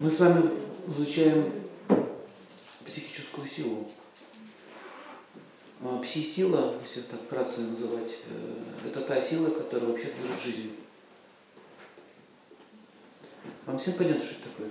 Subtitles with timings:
[0.00, 0.50] Мы с вами
[0.88, 1.52] изучаем
[2.84, 3.88] психическую силу.
[5.82, 10.72] А пси-сила, если так вкратце называть, э, это та сила, которая вообще движет жизнью.
[13.66, 14.70] Вам всем понятно, что это такое?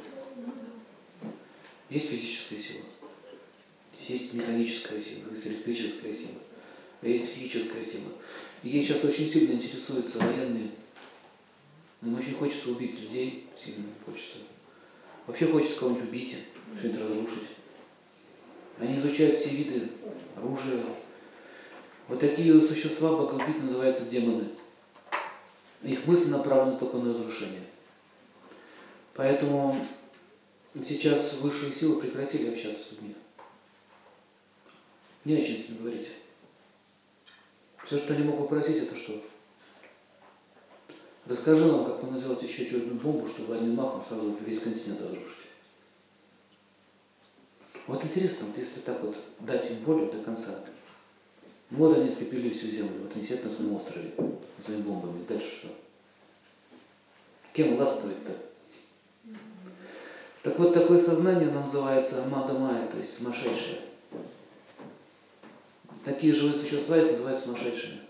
[1.90, 2.84] Есть физическая сила,
[4.06, 6.40] есть механическая сила, есть электрическая сила,
[7.02, 8.12] а есть психическая сила.
[8.62, 10.72] Ей сейчас очень сильно интересуются военные.
[12.02, 14.40] Им очень хочется убить людей, сильно хочется.
[15.26, 16.36] Вообще хочется кого-нибудь убить,
[16.80, 17.50] что-нибудь разрушить.
[18.80, 19.90] Они изучают все виды
[20.36, 20.82] оружия.
[22.08, 24.50] Вот такие существа богоубиты называются демоны.
[25.84, 27.64] Их мысли направлены только на разрушение.
[29.14, 29.76] Поэтому
[30.84, 33.16] сейчас высшие силы прекратили общаться с людьми.
[35.24, 36.08] Не о чем с ними говорить.
[37.86, 39.22] Все, что они могут попросить, это что?
[41.26, 45.38] Расскажи нам, как нам сделать еще черную бомбу, чтобы одним махом сразу весь континент разрушить.
[47.88, 50.60] Вот интересно, вот если так вот дать им волю до конца,
[51.70, 54.14] вот они испепелили всю землю, вот они сидят на своем острове,
[54.60, 55.68] своими бомбами, дальше что?
[57.54, 58.38] Кем властвовать-то?
[60.44, 63.80] Так вот, такое сознание называется Мада Майя, то есть сумасшедшее.
[66.04, 68.03] Такие живые существа их называют сумасшедшими.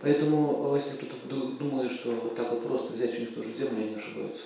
[0.00, 4.42] Поэтому, если кто-то думает, что так вот просто взять и уничтожить землю, они ошибаются.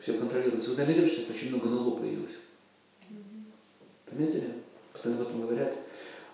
[0.00, 0.70] Все контролируется.
[0.70, 2.36] Вы заметили, что очень много НЛО появилось?
[4.10, 4.54] Заметили?
[4.92, 5.74] Постоянно об этом говорят.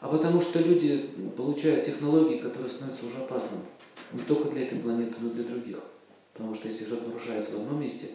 [0.00, 3.64] А потому что люди получают технологии, которые становятся уже опасными.
[4.12, 5.78] Не только для этой планеты, но и для других.
[6.33, 8.11] Потому что если что-то нарушается в одном месте,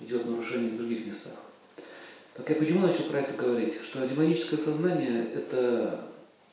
[0.00, 1.34] идет нарушение в других местах.
[2.34, 3.74] Так я почему начал про это говорить?
[3.82, 6.08] Что демоническое сознание– это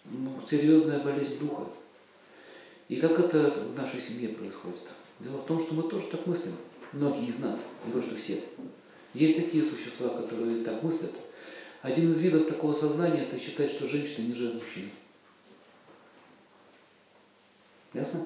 [0.06, 1.66] ну, серьезная болезнь духа.
[2.90, 4.82] И как это в нашей семье происходит?
[5.20, 6.54] Дело в том, что мы тоже так мыслим.
[6.92, 8.44] Многие из нас, не говорю, что все.
[9.14, 11.12] Есть такие существа, которые так мыслят.
[11.82, 14.90] Один из видов такого сознания– это считать, что женщина ниже мужчины.
[17.94, 18.26] Ясно?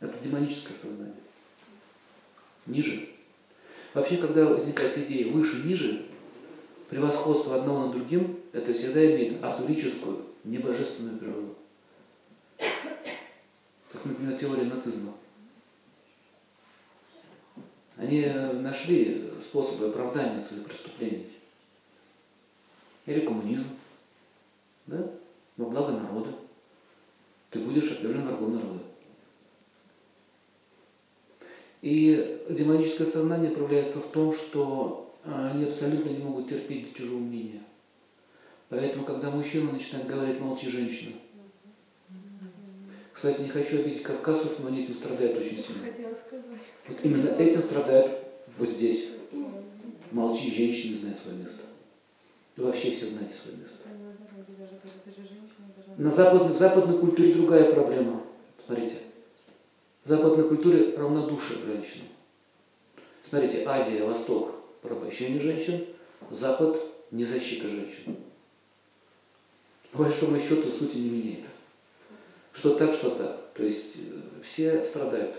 [0.00, 1.14] Это демоническое сознание.
[2.66, 3.08] Ниже.
[3.94, 6.06] Вообще, когда возникает идея выше-ниже,
[6.90, 11.56] превосходство одного над другим, это всегда имеет асурическую, небожественную природу
[14.06, 15.12] например, теория нацизма.
[17.96, 21.30] Они нашли способы оправдания своих преступлений.
[23.06, 23.66] Или коммунизм,
[24.86, 25.10] да,
[25.56, 26.30] во благо народа.
[27.50, 28.82] Ты будешь объявлен врагом народа.
[31.80, 37.62] И демоническое сознание проявляется в том, что они абсолютно не могут терпеть чужого мнения.
[38.68, 41.16] Поэтому, когда мужчина начинает говорить «молчи, женщина»,
[43.26, 45.92] кстати, не хочу обидеть кавказцев, но они этим страдают очень сильно.
[46.86, 48.24] Вот именно этим страдают
[48.56, 49.08] вот здесь.
[50.12, 51.62] Молчи, женщина, не знает свое место.
[52.56, 53.88] Вы вообще все знаете свое место.
[55.96, 58.22] На западной, в западной культуре другая проблема.
[58.64, 58.98] Смотрите.
[60.04, 62.06] В западной культуре равнодушие к женщинам.
[63.28, 65.84] Смотрите, Азия, Восток– порабощение женщин,
[66.30, 68.18] Запад– не защита женщин.
[69.90, 71.46] По большому счету сути не меняет
[72.56, 73.52] что так, что так.
[73.54, 75.36] То есть э, все страдают.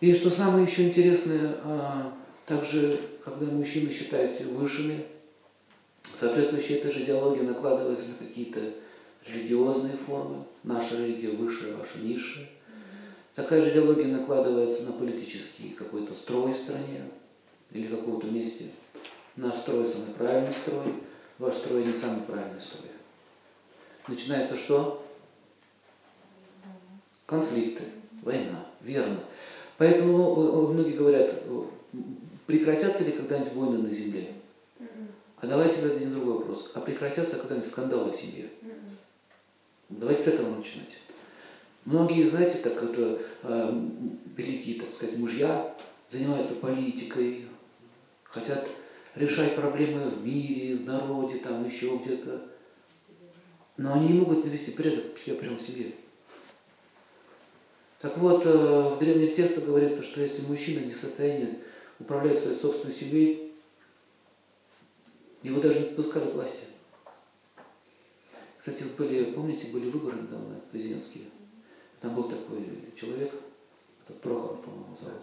[0.00, 2.12] И что самое еще интересное, а,
[2.46, 5.04] также, когда мужчины считают себя высшими,
[6.14, 8.60] соответствующая эта же идеология накладывается на какие-то
[9.26, 10.44] религиозные формы.
[10.62, 12.48] Наша религия высшая, ваша низшая.
[13.34, 17.02] Такая же идеология накладывается на политический какой-то строй в стране
[17.72, 18.70] или в каком-то месте.
[19.36, 20.94] Наш строй самый правильный строй,
[21.38, 22.90] ваш строй не самый правильный строй.
[24.08, 25.04] Начинается что?
[27.28, 27.84] Конфликты,
[28.22, 29.20] война, верно.
[29.76, 31.62] Поэтому э, э, многие говорят, э,
[32.46, 34.32] прекратятся ли когда-нибудь войны на земле?
[35.36, 36.72] А давайте зададим другой вопрос.
[36.74, 38.48] А прекратятся когда-нибудь скандалы в семье?
[39.90, 40.96] Давайте с этого начинать.
[41.84, 43.88] Многие, знаете, так это э,
[44.34, 45.76] великие, так сказать, мужья
[46.10, 47.46] занимаются политикой,
[48.24, 48.68] хотят
[49.14, 52.42] решать проблемы в мире, в народе, там еще где-то.
[53.76, 55.92] Но они не могут навести порядок к себе прямо в семье.
[58.00, 61.58] Так вот, э, в древних текстах говорится, что если мужчина не в состоянии
[61.98, 63.52] управлять своей собственной семьей,
[65.42, 66.64] его даже не подпускали к власти.
[68.58, 71.24] Кстати, были, помните, были выборы недавно президентские.
[72.00, 72.64] Там был такой
[72.96, 73.34] человек,
[74.04, 75.22] этот Прохоров, по-моему, зовут.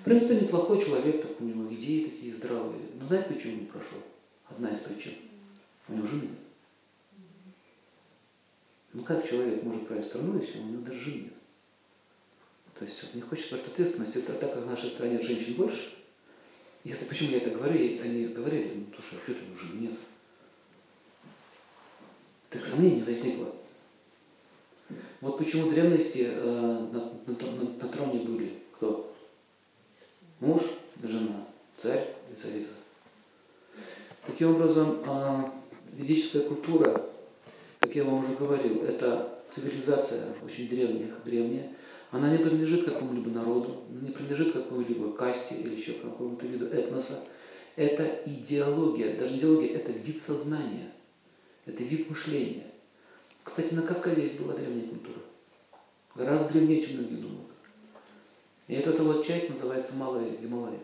[0.00, 2.82] В принципе, неплохой человек, так у него идеи такие здравые.
[3.00, 3.98] Но знаете, почему не прошел?
[4.48, 5.14] Одна из причин.
[5.88, 6.30] У него жены нет.
[8.92, 11.31] Ну как человек может править страной, если у него даже жены нет?
[12.82, 15.92] То есть вот, не хочет брать ответственность, это так как в нашей стране женщин больше.
[16.82, 19.92] Если почему я это говорю, они говорили, ну слушай, а что ты уже нет?
[22.50, 23.54] Так сомнений возникло.
[25.20, 26.44] Вот почему в древности э,
[26.92, 29.14] на, на, на, на троне были кто?
[30.40, 30.62] Муж,
[31.04, 31.46] жена,
[31.80, 32.72] царь и царица.
[34.26, 35.44] Таким образом, э,
[35.92, 37.08] ведическая культура,
[37.78, 41.70] как я вам уже говорил, это цивилизация очень древняя, древняя.
[42.12, 47.24] Она не принадлежит какому-либо народу, не принадлежит какой-либо касте или еще какому-то виду этноса.
[47.74, 50.92] Это идеология, даже идеология, это вид сознания,
[51.64, 52.66] это вид мышления.
[53.42, 55.20] Кстати, на Кавказе есть была древняя культура.
[56.14, 57.48] Гораздо древнее, чем многие думают.
[58.68, 60.80] И эта вот часть называется Малая Гималая.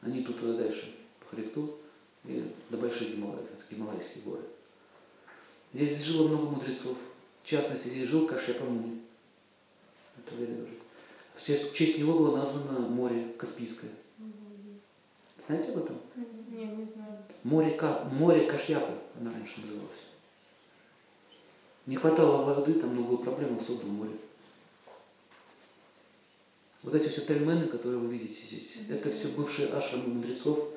[0.00, 1.76] Они тут туда дальше, по хребту,
[2.24, 4.42] и до Больших Гималаев, это Гималайские горы.
[5.72, 6.96] Здесь жило много мудрецов.
[7.42, 9.02] В частности, здесь жил Кашепа Муни.
[10.18, 10.78] Это Веда говорит.
[11.34, 13.90] В честь, в честь него было названо море Каспийское.
[15.46, 15.98] Знаете об этом?
[16.48, 17.18] Не, не знаю.
[17.42, 17.78] Море,
[18.10, 19.90] море Кашьяпы, оно раньше называлось.
[21.86, 24.12] Не хватало воды, там много проблем, он создал море.
[26.82, 28.94] Вот эти все тельмены, которые вы видите здесь, mm-hmm.
[28.94, 30.68] это все бывшие ашрамы мудрецов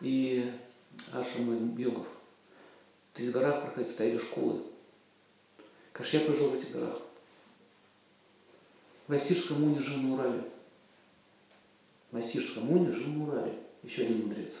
[0.00, 0.52] и
[1.12, 2.06] ашрамы йогов.
[3.12, 4.62] В этих горах проходят, стояли школы.
[5.92, 7.00] Кашьяпа жил в этих горах.
[9.12, 10.42] Васишка Муни жил на Урале.
[12.12, 13.58] Васишка Муни жил на Урале.
[13.82, 14.52] Еще один мудрец.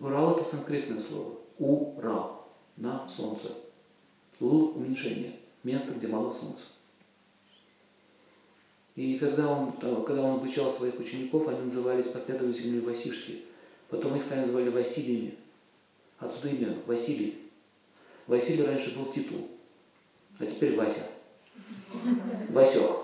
[0.00, 1.38] Урал это санскритное слово.
[1.60, 2.48] Урал.
[2.76, 3.54] На солнце.
[4.40, 5.36] Лул– уменьшение.
[5.62, 6.64] Место, где мало солнца.
[8.96, 13.42] И когда он, когда он обучал своих учеников, они назывались последователями Васишки.
[13.88, 15.36] Потом их стали называли Василиями.
[16.18, 17.38] Отсюда имя Василий.
[18.26, 19.46] Василий раньше был титул,
[20.40, 21.06] а теперь Вася.
[22.48, 23.01] Васек.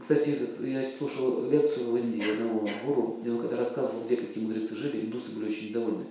[0.00, 4.74] Кстати, я слушал лекцию в Индии одного гуру, где он когда рассказывал, где какие мудрецы
[4.74, 6.06] жили, индусы были очень довольны.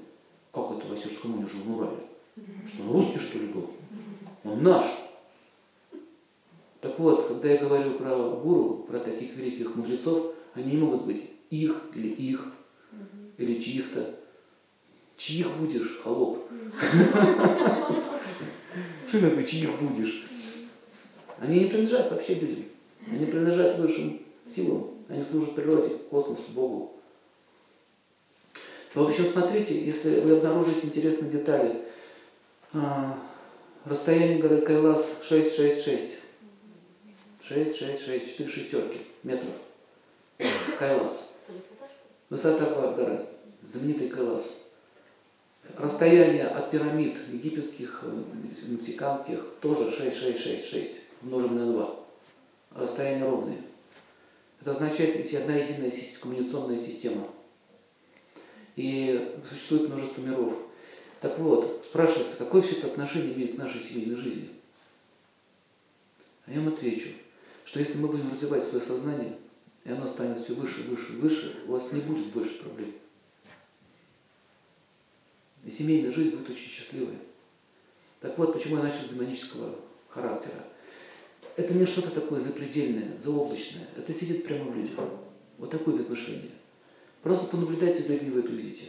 [0.52, 1.98] Как это Васюшка Муни жил в Урале?
[2.68, 3.70] Что он русский, что ли, был?
[4.44, 4.86] Он наш.
[6.82, 11.30] Так вот, когда я говорю про гуру, про таких великих мудрецов, они не могут быть
[11.50, 12.54] их или их,
[13.38, 14.19] или чьих-то.
[15.20, 16.48] Чьих будешь, холоп?
[19.10, 20.26] Что такое чьих будешь?
[21.40, 22.66] Они не принадлежат вообще людям.
[23.06, 24.92] Они принадлежат высшим силам.
[25.10, 26.94] Они служат природе, космосу, Богу.
[28.96, 31.82] В общем, смотрите, если вы обнаружите интересные детали,
[32.72, 33.20] а,
[33.84, 36.18] расстояние горы Кайлас 666.
[37.44, 39.54] 6, 6, 6, 4 шестерки метров.
[40.78, 41.34] Кайлас.
[42.30, 43.26] Высота горы.
[43.68, 44.59] Знаменитый Кайлас.
[45.78, 48.24] Расстояние от пирамид египетских, э,
[48.68, 51.96] мексиканских тоже 6, 6, 6, 6, умноженное на 2.
[52.76, 53.62] Расстояние ровное.
[54.62, 57.28] Это означает, что одна единая коммуникационная система.
[58.76, 60.54] И существует множество миров.
[61.22, 64.50] Так вот, спрашивается, какое все это отношение имеет к нашей семейной жизни?
[66.46, 67.10] А я вам отвечу,
[67.66, 69.38] что если мы будем развивать свое сознание,
[69.86, 72.94] и оно станет все выше, выше, выше, у вас не будет больше проблем.
[75.66, 77.18] И семейная жизнь будет очень счастливой.
[78.22, 79.76] Так вот, почему я начал с демонического
[80.10, 80.66] характера.
[81.56, 83.88] Это не что-то такое запредельное, заоблачное.
[83.96, 85.00] Это сидит прямо в людях.
[85.58, 86.52] Вот такой вид мышления.
[87.22, 88.88] Просто понаблюдайте за людьми, вы это увидите.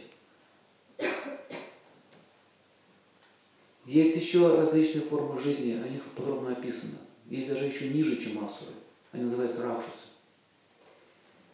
[3.85, 6.99] Есть еще различные формы жизни, о них подробно описано.
[7.29, 8.71] Есть даже еще ниже, чем асуры.
[9.11, 10.07] Они называются ракшасы.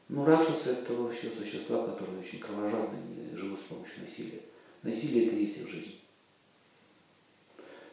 [0.10, 4.41] Ну, ракшасы это вообще существа, которые очень кровожадные, живут с помощью насилия.
[4.88, 6.00] Насилие это есть их жизнь.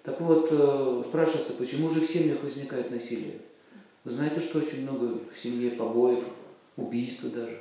[0.04, 3.40] Так вот, э, спрашивается, почему же в семьях возникает насилие?
[4.04, 6.22] Вы знаете, что очень много в семье побоев,
[6.76, 7.60] убийств даже.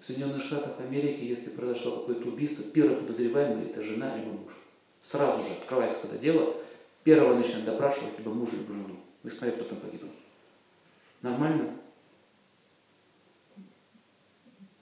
[0.00, 4.52] В Соединенных Штатах Америки, если произошло какое-то убийство, первый подозреваемый– это жена либо муж.
[5.02, 6.54] Сразу же открывается когда дело,
[7.02, 8.96] первого начинают допрашивать либо мужа, либо жену.
[9.24, 10.04] Вы смотрите, кто там погиб.
[11.22, 11.74] Нормально?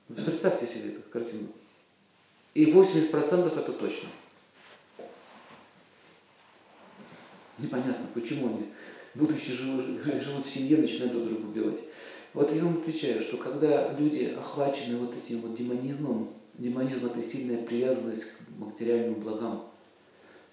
[0.08, 1.48] Представьте себе эту картину.
[2.56, 4.08] И 80% это точно.
[7.58, 8.72] Непонятно, почему они,
[9.14, 11.80] будучи живут, в семье, начинают друг друга убивать.
[12.32, 17.62] Вот я вам отвечаю, что когда люди охвачены вот этим вот демонизмом, демонизм это сильная
[17.62, 19.68] привязанность к материальным благам,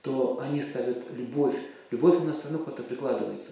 [0.02, 1.56] то они ставят любовь.
[1.90, 3.52] Любовь, она все равно куда-то прикладывается.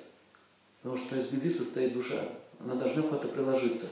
[0.81, 2.20] Потому что из любви состоит душа.
[2.60, 3.86] Она должна куда-то приложиться.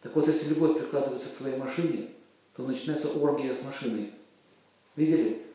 [0.00, 2.08] Так вот, если любовь прикладывается к своей машине,
[2.56, 4.12] то начинается оргия с машиной.
[4.96, 5.46] Видели?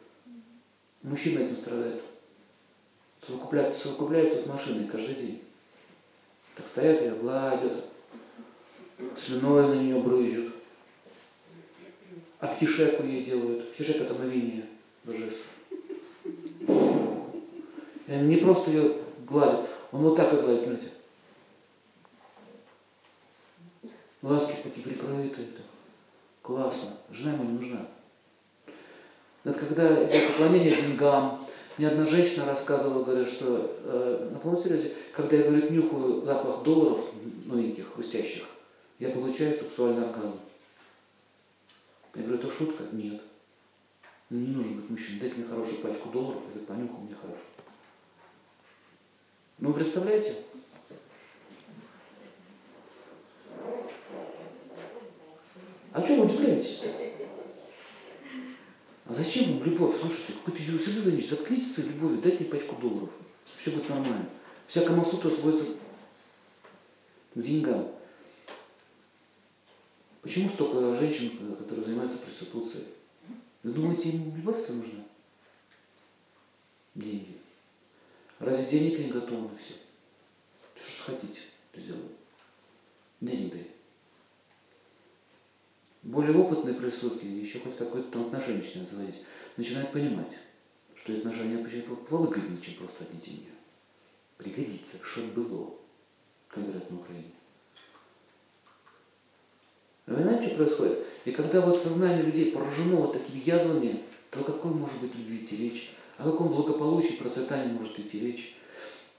[1.04, 2.02] Мужчина этим страдает.
[3.26, 5.44] совокупляются, совокупляются с машиной каждый день.
[6.56, 7.86] Так стоят ее, гладят,
[9.16, 10.56] слюной на нее брызжут,
[12.40, 13.76] обхишеку ей делают.
[13.78, 14.66] Хишек это мовение
[15.04, 15.46] божеств.
[18.08, 20.92] И они не просто ее гладят, он вот так и гладит, смотрите.
[24.24, 25.48] Глазки такие прикрытые.
[25.48, 25.67] Так.
[26.48, 26.92] Классно.
[27.12, 27.86] Жена ему не нужна.
[29.44, 31.46] Это когда идет поклонение деньгам,
[31.78, 36.64] мне одна женщина рассказывала, говорит, что э, на полном серьезе, когда я, говорит, нюхаю запах
[36.64, 37.04] долларов
[37.44, 38.46] новеньких, хрустящих,
[38.98, 40.40] я получаю сексуальный оргазм.
[42.16, 42.84] Я говорю, это шутка?
[42.94, 43.22] Нет.
[44.30, 45.20] Не нужен быть мужчиной.
[45.20, 47.44] Дайте мне хорошую пачку долларов, я говорю, понюхал мне хорошо.
[49.60, 50.34] Ну, представляете?
[55.94, 56.84] А чем вы удивляетесь?
[59.06, 60.00] А зачем вам любовь?
[60.00, 63.10] Слушайте, какой-то юридический заткнитесь своей любовью, дайте мне пачку долларов.
[63.46, 64.30] Все будет нормально.
[64.68, 65.66] Вся Камасутра сводится
[67.34, 67.90] к деньгам.
[70.22, 72.86] Почему столько женщин, которые занимаются проституцией?
[73.64, 75.06] Вы думаете, им любовь это нужна?
[76.96, 77.38] Деньги.
[78.40, 79.74] Ради денег они готовы все.
[80.76, 81.40] Что хотите,
[81.72, 82.10] то сделаю.
[83.22, 83.77] Денег дай
[86.08, 89.22] более опытные проститутки, еще хоть какое-то там отношение начинают заводить,
[89.58, 90.38] начинают понимать,
[90.96, 93.50] что это отношение почему повыгоднее, чем просто одни деньги.
[94.38, 95.74] Пригодится, что было,
[96.48, 97.32] как говорят на Украине.
[100.06, 101.00] Вы знаете, что происходит?
[101.26, 105.44] И когда вот сознание людей поражено вот такими язвами, то о какой может быть любви
[105.44, 105.94] идти речь?
[106.18, 108.56] О каком благополучии, процветании может идти речь?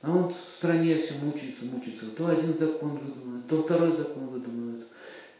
[0.01, 2.11] А вот в стране все мучаются, мучаются.
[2.13, 4.87] То один закон выдумывают, то второй закон выдумывают.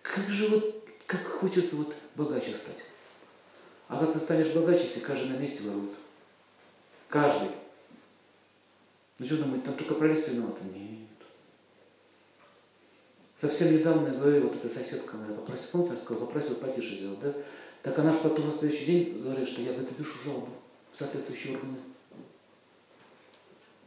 [0.03, 0.78] Как же вот
[1.09, 2.85] как хочется вот богаче стать.
[3.89, 5.93] А как ты станешь богаче, если каждый на месте ворует?
[7.09, 7.49] Каждый.
[9.19, 10.63] Ну что думаете, там только пролезть виновата?
[10.65, 11.09] Нет.
[13.41, 17.21] Совсем недавно я говорил, вот эта соседка моя попросила, помните, я сказал, попросил потише сделать,
[17.21, 17.33] да?
[17.83, 20.51] Так она же потом на следующий день говорит, что я говорит, пишу жалобу
[20.93, 21.79] в соответствующие органы.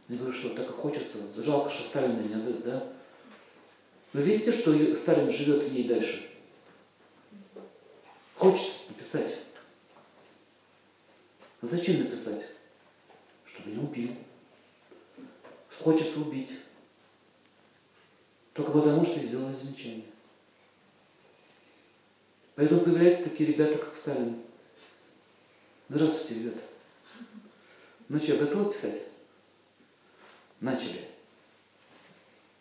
[0.09, 2.91] Я говорю, что так и хочется, жалко, что Сталин меня, да?
[4.13, 6.30] Вы видите, что Сталин живет в ней дальше?
[8.41, 9.37] Хочется написать.
[11.61, 12.43] А зачем написать?
[13.45, 14.15] Чтобы не убил.
[15.79, 16.49] Хочется убить.
[18.53, 20.07] Только потому, что я сделала замечание.
[22.55, 24.41] Поэтому появляются такие ребята, как Сталин.
[25.89, 26.61] Здравствуйте, ребята.
[28.09, 29.03] Ну что, готовы писать?
[30.59, 31.07] Начали.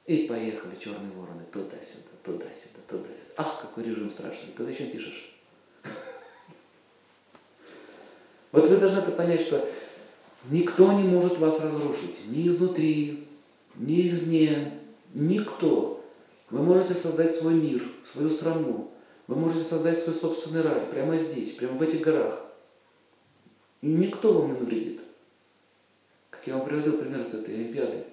[0.05, 3.33] И поехали черные вороны туда-сюда, туда-сюда, туда-сюда.
[3.39, 4.53] Ах, какой режим страшный.
[4.55, 5.40] Ты зачем пишешь?
[8.53, 9.69] Вот вы должны это понять, что
[10.51, 12.27] никто не может вас разрушить.
[12.27, 13.29] Ни изнутри,
[13.77, 14.81] ни извне.
[15.15, 16.05] Никто.
[16.51, 18.91] Вы можете создать свой мир, свою страну.
[19.27, 22.47] Вы можете создать свой собственный рай прямо здесь, прямо в этих горах.
[23.81, 25.01] И никто вам не навредит.
[26.31, 28.05] Как я вам приводил пример с этой Олимпиады.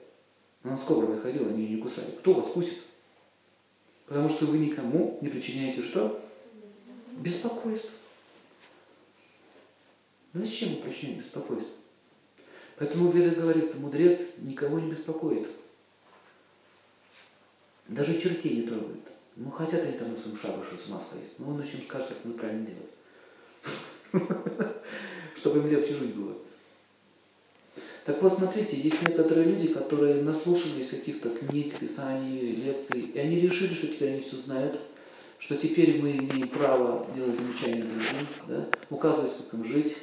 [0.64, 2.12] Она с кобрами ходила, они ее не кусали.
[2.20, 2.80] Кто вас кусит?
[4.06, 6.24] Потому что вы никому не причиняете что?
[7.18, 7.90] Беспокойство.
[10.38, 11.74] Зачем мы причиняем беспокойство?
[12.78, 15.48] Поэтому в Ведах говорится, мудрец никого не беспокоит.
[17.88, 19.02] Даже чертей не трогает.
[19.36, 21.40] Ну, хотят они там на своем шабаше с ума сходить.
[21.40, 22.92] Но он очень скажет, как мы правильно делать.
[25.38, 26.36] Чтобы им легче жить было.
[28.06, 33.74] Так вот, смотрите, есть некоторые люди, которые наслушались каких-то книг, писаний, лекций, и они решили,
[33.74, 34.80] что теперь они все знают,
[35.40, 39.98] что теперь мы имеем право делать замечания другим, да, указывать, как им жить,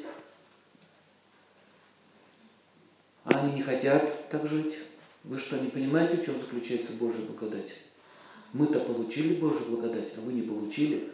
[3.24, 4.78] А они не хотят так жить.
[5.24, 7.72] Вы что, не понимаете, в чем заключается Божья благодать?
[8.52, 11.10] Мы-то получили Божью благодать, а вы не получили.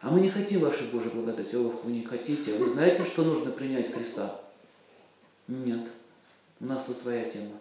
[0.00, 1.54] А мы не хотим вашей Божьей благодати.
[1.54, 2.54] Ох, вы не хотите.
[2.54, 4.40] А вы знаете, что нужно принять Христа?
[5.48, 5.88] Нет.
[6.60, 7.58] У нас вот своя тема.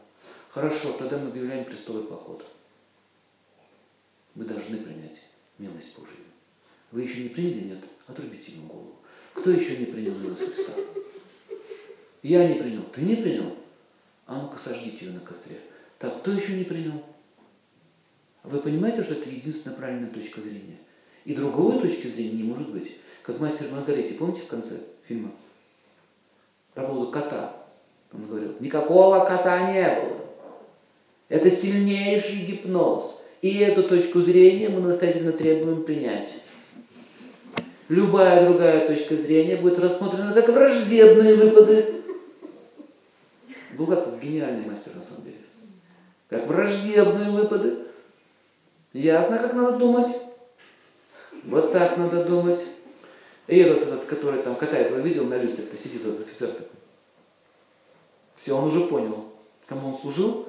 [0.50, 2.46] Хорошо, тогда мы объявляем крестовый поход.
[4.36, 5.22] Вы должны принять
[5.58, 6.18] милость Божию.
[6.92, 7.70] Вы еще не приняли?
[7.70, 7.84] Нет?
[8.08, 8.96] Отрубите ему голову.
[9.34, 10.74] Кто еще не принял милость Христа?
[12.22, 12.84] Я не принял.
[12.84, 13.56] Ты не принял?
[14.32, 15.58] А ну-ка сожгите ее на костре.
[16.00, 17.04] Так, кто еще не принял?
[18.44, 20.78] Вы понимаете, что это единственная правильная точка зрения?
[21.26, 22.96] И другой точки зрения не может быть.
[23.24, 25.32] Как мастер Маргарите, помните в конце фильма?
[26.74, 27.58] Про поводу кота.
[28.14, 30.22] Он говорил, никакого кота не было.
[31.28, 33.26] Это сильнейший гипноз.
[33.42, 36.30] И эту точку зрения мы настоятельно требуем принять.
[37.90, 42.01] Любая другая точка зрения будет рассмотрена как враждебные выпады
[43.74, 45.38] Булгаков гениальный мастер на самом деле.
[46.30, 47.78] Как враждебные выпады.
[48.94, 50.12] Ясно, как надо думать.
[51.44, 52.62] Вот так надо думать.
[53.48, 56.68] И этот, этот который там катает, вы видел на люстре, кто сидит этот офицер такой.
[58.36, 59.26] Все, он уже понял,
[59.68, 60.48] кому он служил.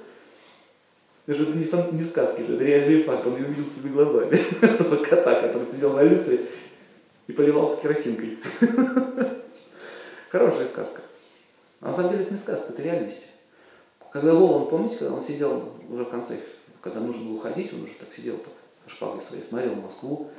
[1.26, 3.26] Это же не, не сказки, это реальный факт.
[3.26, 6.46] Он увидел своими глазами этого кота, который сидел на люстре
[7.26, 8.38] и поливался керосинкой.
[10.30, 11.02] Хорошая сказка.
[11.82, 13.28] На самом деле это не сказка, это реальность.
[14.12, 16.40] Когда Вова, помните, когда он сидел уже в конце,
[16.80, 18.52] когда нужно было уходить, он уже так сидел так,
[18.86, 20.30] шпагой своей, смотрел на Москву,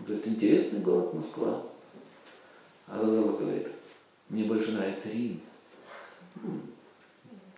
[0.00, 1.62] говорит, интересный город Москва.
[2.88, 3.68] А Зазела говорит,
[4.28, 5.40] мне больше нравится Рим.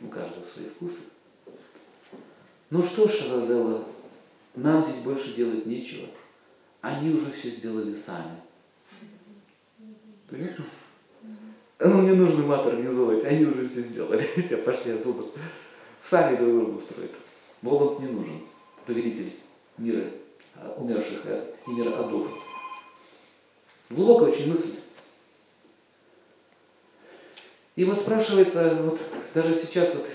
[0.01, 1.01] У каждого свои вкусы.
[2.69, 3.85] Ну что ж, Азазела,
[4.57, 6.07] нам здесь больше делать нечего.
[6.83, 8.37] Они уже все сделали сами.
[10.29, 10.65] Понятно?
[11.85, 14.25] Ну, не нужно мат организовывать, они уже все сделали.
[14.37, 15.27] Все, пошли отсюда.
[16.03, 17.11] Сами друг друга устроят.
[17.61, 18.41] Воланд не нужен.
[18.87, 19.33] Повелитель
[19.79, 20.05] мира
[20.55, 22.29] а, умерших а, и мира адов.
[23.91, 24.77] Глубокая очень мысль.
[27.75, 29.01] И вот спрашивается, вот
[29.35, 30.07] даже сейчас вот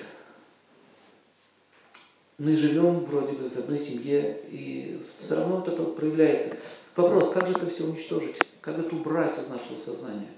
[2.38, 6.55] мы живем вроде бы в одной семье, и все равно вот это вот проявляется.
[6.95, 8.38] Вопрос, как же это все уничтожить?
[8.62, 10.37] Как это убрать из нашего сознания?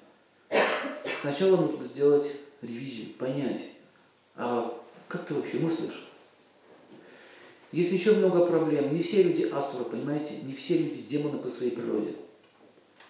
[1.22, 3.62] Сначала нужно сделать ревизию, понять,
[4.36, 4.74] а
[5.08, 6.08] как ты вообще мыслишь?
[7.72, 8.94] Есть еще много проблем.
[8.94, 10.38] Не все люди асуры, понимаете?
[10.38, 12.16] Не все люди демоны по своей природе.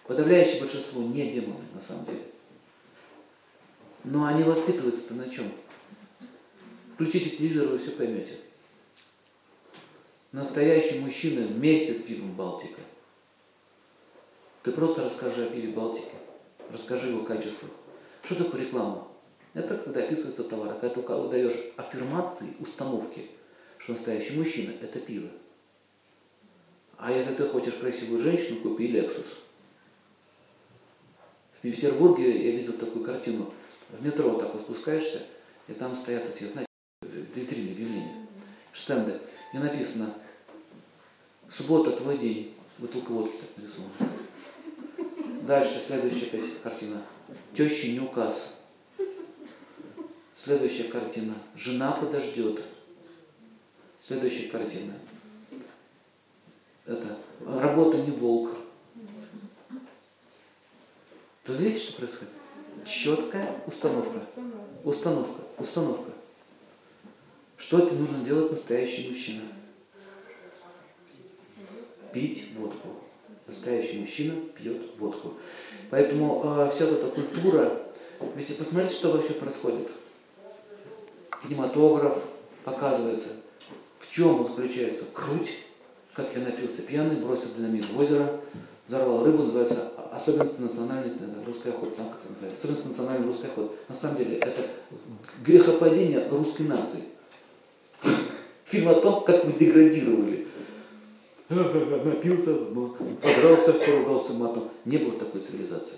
[0.06, 2.22] Подавляющее большинство не демоны, на самом деле.
[4.04, 5.52] Но они воспитываются-то на чем?
[6.94, 8.38] Включите телевизор, вы все поймете.
[10.32, 12.80] Настоящий мужчина вместе с пивом Балтика.
[14.62, 16.19] Ты просто расскажи о пиве Балтики.
[16.72, 17.70] Расскажи его качествах.
[18.22, 19.08] Что такое реклама?
[19.54, 20.78] Это когда описывается товар.
[20.78, 23.30] Когда ты даешь аффирмации, установки,
[23.78, 25.28] что настоящий мужчина– это пиво.
[26.96, 29.26] А если ты хочешь красивую женщину, купи Lexus.
[31.58, 33.52] В Петербурге я видел такую картину.
[33.88, 35.22] В метро так вот спускаешься,
[35.66, 36.68] и там стоят эти, знаете,
[37.34, 38.26] витрины объявления,
[38.72, 39.18] стенды.
[39.52, 40.14] И написано
[41.50, 42.54] «Суббота, твой день».
[42.78, 44.19] Бутылка водки так нарисована.
[45.50, 47.02] Дальше, следующая опять картина.
[47.56, 48.54] Теща не указ.
[50.36, 51.34] Следующая картина.
[51.56, 52.62] Жена подождет.
[54.06, 54.94] Следующая картина.
[56.86, 58.58] Это работа не волк.
[61.42, 62.32] Тут видите, что происходит?
[62.86, 64.24] Четкая установка.
[64.84, 65.42] Установка.
[65.58, 66.12] Установка.
[67.56, 69.42] Что тебе нужно делать настоящий мужчина?
[72.12, 72.99] Пить водку.
[73.60, 75.34] Настоящий мужчина пьет водку.
[75.90, 77.82] Поэтому э, вся эта культура,
[78.34, 79.90] ведь посмотрите, что вообще происходит.
[81.42, 82.16] Кинематограф
[82.64, 83.28] показывается,
[83.98, 85.50] в чем заключается круть,
[86.14, 88.40] как я напился пьяный, бросил динамит в озеро,
[88.88, 91.12] взорвал рыбу, называется особенность национальной
[91.44, 91.96] русской охоты.
[91.96, 92.60] Там, как это называется?
[92.60, 93.74] Особенность национальной русской охоты.
[93.88, 94.62] На самом деле это
[95.44, 97.02] грехопадение русской нации.
[98.64, 100.39] Фильм о том, как вы деградировали.
[101.50, 102.54] Напился,
[103.20, 104.70] подрался, поругался матом.
[104.84, 105.96] Не было такой цивилизации.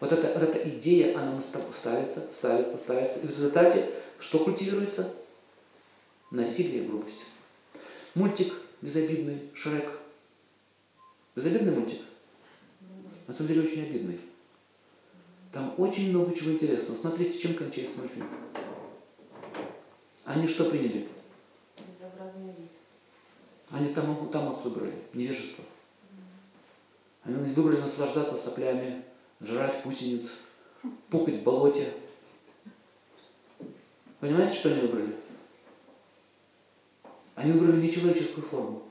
[0.00, 3.20] Вот эта, вот эта идея, она ставится, ставится, ставится.
[3.20, 5.12] И в результате что культивируется?
[6.30, 7.24] Насилие и грубость.
[8.14, 9.90] Мультик безобидный, Шрек.
[11.34, 12.00] Безобидный мультик?
[13.26, 14.20] На самом деле очень обидный.
[15.52, 16.96] Там очень много чего интересного.
[16.96, 18.28] Смотрите, чем кончается мультфильм.
[20.24, 21.08] Они что приняли?
[21.76, 22.75] Безобразный вид.
[23.70, 25.64] Они там, там выбрали невежество.
[27.24, 29.02] Они выбрали наслаждаться соплями,
[29.40, 30.30] жрать гусениц,
[31.10, 31.92] пукать в болоте.
[34.20, 35.16] Понимаете, что они выбрали?
[37.34, 38.82] Они выбрали нечеловеческую форму.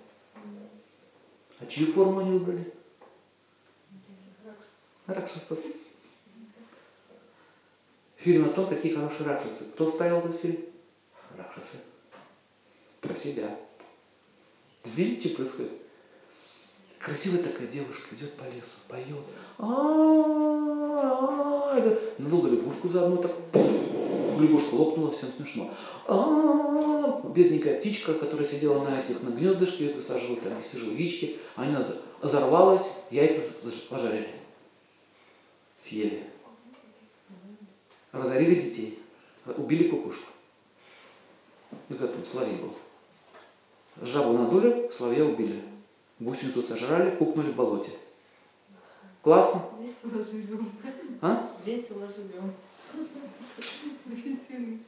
[1.59, 2.73] А чью форму они выбрали?
[5.07, 5.59] Ракшасов.
[8.17, 9.71] Фильм о том, какие хорошие ракшасы.
[9.71, 10.65] Кто ставил этот фильм?
[11.37, 11.77] Ракшасы.
[13.01, 13.57] Про себя.
[14.95, 15.71] Видите, происходит?
[16.99, 19.25] Красивая такая девушка идет по лесу, поет.
[22.17, 23.31] Надолго лягушку заодно так.
[24.39, 25.69] Лягушка лопнула, всем смешно.
[27.35, 31.85] Бедненькая птичка, которая сидела на этих, на гнездышке, высаживала там сижевички, она
[32.21, 33.41] взорвалась, яйца
[33.89, 34.29] пожарили.
[35.81, 36.23] Съели.
[38.13, 38.99] Разорили детей.
[39.57, 40.31] Убили кукушку.
[41.89, 42.73] И как там соловей был.
[44.01, 45.63] Жабу надули, соловья убили.
[46.19, 47.91] Гусеницу сожрали, пукнули в болоте.
[49.21, 49.63] Классно?
[49.79, 50.71] Весело живем.
[51.21, 51.49] А?
[51.65, 52.53] Весело живем.
[54.05, 54.83] Веселимся.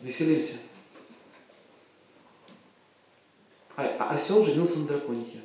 [0.00, 0.56] Веселимся.
[3.76, 5.40] А, а осел женился на драконихе.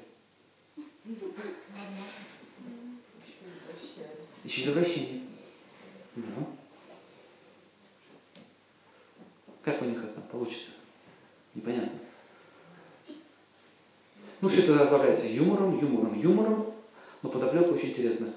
[4.44, 5.24] Еще извращение.
[6.16, 6.46] Да.
[9.64, 10.72] Как у них это получится?
[11.54, 12.00] Непонятно.
[14.42, 16.66] Ну, все это разбавляется юмором, юмором, юмором,
[17.22, 18.28] но подоплека очень интересная.